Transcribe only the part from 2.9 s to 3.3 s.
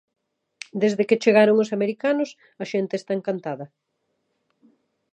está